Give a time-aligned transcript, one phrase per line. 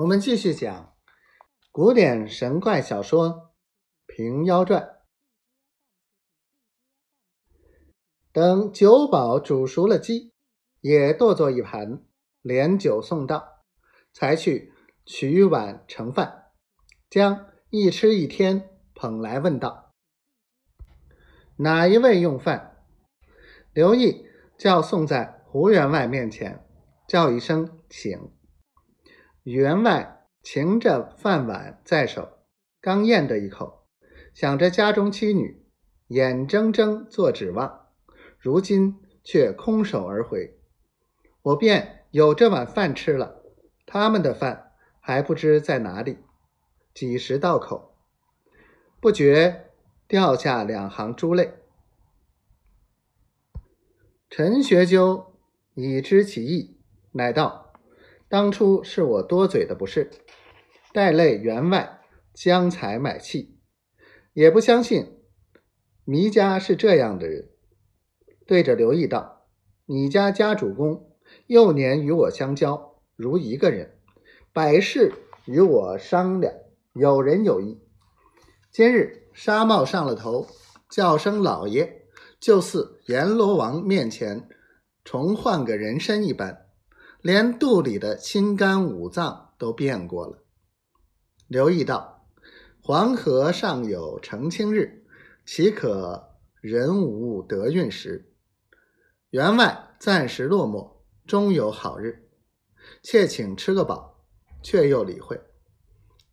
[0.00, 0.94] 我们继续讲
[1.70, 3.28] 古典神怪小说
[4.06, 4.82] 《平妖传》。
[8.32, 10.32] 等酒保煮熟了鸡，
[10.80, 12.02] 也剁做一盘，
[12.40, 13.46] 连酒送到，
[14.10, 14.72] 才去
[15.04, 16.46] 取碗盛饭，
[17.10, 19.92] 将一吃一天捧来问道
[21.56, 22.86] ：“哪一位用饭？”
[23.74, 24.26] 刘毅
[24.56, 26.66] 叫送在胡员外面前，
[27.06, 28.32] 叫一声请。
[29.44, 32.40] 员外擎着饭碗在手，
[32.80, 33.86] 刚咽得一口，
[34.34, 35.64] 想着家中妻女，
[36.08, 37.86] 眼睁睁做指望，
[38.38, 40.58] 如今却空手而回，
[41.42, 43.42] 我便有这碗饭吃了，
[43.86, 46.18] 他们的饭还不知在哪里。
[46.92, 47.96] 几时到口，
[49.00, 49.70] 不觉
[50.06, 51.54] 掉下两行珠泪。
[54.28, 55.34] 陈学究
[55.74, 56.78] 已知其意，
[57.12, 57.69] 乃道。
[58.30, 60.08] 当初是我多嘴的不是，
[60.92, 61.98] 带累员外
[62.32, 63.58] 将财买气，
[64.32, 65.18] 也不相信
[66.04, 67.50] 弥家是这样的人。
[68.46, 69.48] 对着刘毅道
[69.84, 71.10] ：“你家家主公
[71.48, 73.98] 幼年与我相交，如一个人，
[74.52, 75.12] 百事
[75.46, 76.54] 与我商量，
[76.94, 77.80] 有仁有义。
[78.70, 80.46] 今日纱帽上了头，
[80.88, 82.04] 叫声老爷，
[82.38, 84.48] 就似阎罗王面前
[85.02, 86.66] 重换个人身一般。”
[87.22, 90.42] 连肚里的心肝五脏都变过了。
[91.46, 92.26] 刘毅道
[92.80, 95.04] ：“黄河尚有澄清日，
[95.44, 98.32] 岂可人无得运时？
[99.28, 102.30] 员外暂时落寞，终有好日。
[103.02, 104.24] 妾请吃个饱，
[104.62, 105.38] 却又理会。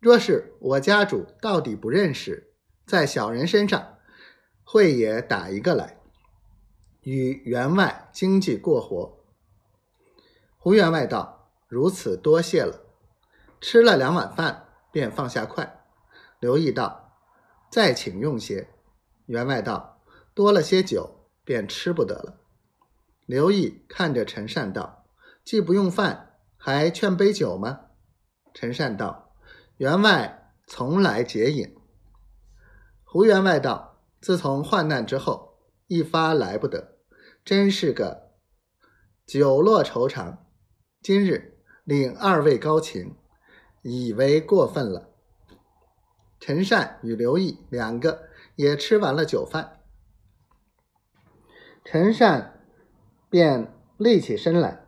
[0.00, 2.54] 若是我家主到底不认识，
[2.86, 3.98] 在小人身上，
[4.64, 6.00] 会也打一个来，
[7.02, 9.16] 与员外经济过活。”
[10.60, 12.80] 胡员外道：“如此多谢了。”
[13.60, 15.84] 吃了两碗饭，便放下筷。
[16.40, 17.16] 刘毅道
[17.70, 18.68] ：“再请用些。”
[19.26, 20.00] 员外道
[20.34, 22.40] ：“多了些酒，便吃不得了。”
[23.24, 25.04] 刘毅看着陈善道
[25.44, 27.80] ：“既不用饭，还劝杯酒吗？”
[28.52, 29.32] 陈善道
[29.78, 31.76] ：“员外从来节饮。”
[33.04, 36.98] 胡员外道：“自从患难之后，一发来不得，
[37.44, 38.32] 真是个
[39.24, 40.44] 酒落愁肠。”
[41.00, 41.54] 今日
[41.84, 43.14] 领二位高情，
[43.82, 45.08] 以为过分了。
[46.40, 49.80] 陈善与刘毅两个也吃完了酒饭，
[51.84, 52.60] 陈善
[53.30, 54.86] 便立起身来，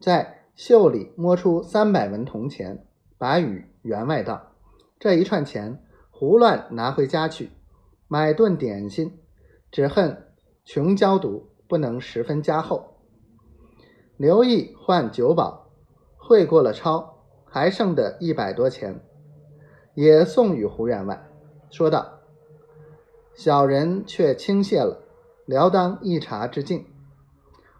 [0.00, 2.86] 在袖里摸出三百文铜钱，
[3.18, 4.54] 把与员外道
[4.98, 7.50] ：“这一串钱胡乱拿回家去，
[8.08, 9.20] 买顿点心，
[9.70, 10.32] 只恨
[10.64, 12.88] 穷交毒，不能十分加厚。”
[14.22, 15.68] 刘毅换酒保，
[16.16, 19.04] 汇过了钞，还剩的一百多钱，
[19.94, 21.28] 也送与胡员外，
[21.72, 22.20] 说道
[23.34, 25.02] ：“小人却轻谢了，
[25.44, 26.86] 聊当一茶之敬。”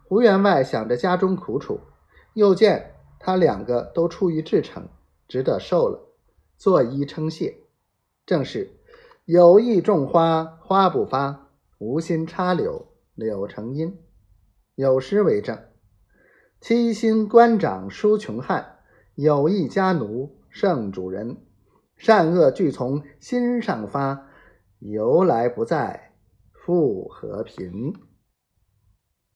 [0.03, 1.79] 胡员外想着家中苦楚，
[2.35, 4.89] 又见他两个都出于至诚，
[5.29, 6.09] 只得受了，
[6.57, 7.57] 作揖称谢。
[8.27, 8.69] 正是
[9.27, 13.97] 有意种花花不发，无心插柳柳成荫。
[14.75, 15.57] 有诗为证。
[16.63, 18.77] 七星官长殊穷汉，
[19.17, 21.39] 有一家奴胜主人。
[21.97, 24.29] 善恶俱从心上发，
[24.79, 26.13] 由来不在
[26.53, 27.93] 富和贫。